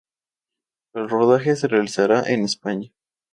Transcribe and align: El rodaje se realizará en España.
El 0.95 1.07
rodaje 1.09 1.55
se 1.55 1.67
realizará 1.67 2.23
en 2.23 2.41
España. 2.45 2.91